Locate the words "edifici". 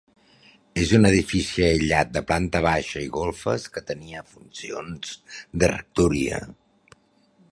1.09-1.65